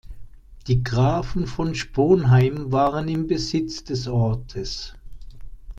[0.65, 4.95] Die Grafen von Sponheim waren im Besitz des Ortes.